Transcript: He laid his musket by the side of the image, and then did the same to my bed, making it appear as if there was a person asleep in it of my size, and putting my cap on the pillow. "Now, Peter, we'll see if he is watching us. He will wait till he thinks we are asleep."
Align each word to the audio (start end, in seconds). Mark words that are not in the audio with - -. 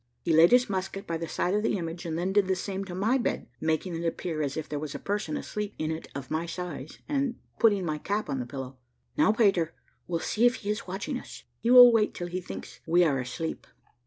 He 0.23 0.33
laid 0.33 0.51
his 0.51 0.67
musket 0.67 1.05
by 1.05 1.17
the 1.17 1.27
side 1.27 1.53
of 1.53 1.61
the 1.61 1.77
image, 1.77 2.07
and 2.07 2.17
then 2.17 2.33
did 2.33 2.47
the 2.47 2.55
same 2.55 2.83
to 2.85 2.95
my 2.95 3.19
bed, 3.19 3.47
making 3.59 3.93
it 3.95 4.03
appear 4.03 4.41
as 4.41 4.57
if 4.57 4.67
there 4.67 4.79
was 4.79 4.95
a 4.95 4.97
person 4.97 5.37
asleep 5.37 5.75
in 5.77 5.91
it 5.91 6.07
of 6.15 6.31
my 6.31 6.47
size, 6.47 6.97
and 7.07 7.35
putting 7.59 7.85
my 7.85 7.99
cap 7.99 8.27
on 8.27 8.39
the 8.39 8.47
pillow. 8.47 8.79
"Now, 9.15 9.31
Peter, 9.31 9.75
we'll 10.07 10.19
see 10.19 10.47
if 10.47 10.55
he 10.65 10.71
is 10.71 10.87
watching 10.87 11.19
us. 11.19 11.43
He 11.59 11.69
will 11.69 11.91
wait 11.93 12.15
till 12.15 12.25
he 12.29 12.41
thinks 12.41 12.79
we 12.87 13.03
are 13.03 13.19
asleep." 13.19 13.67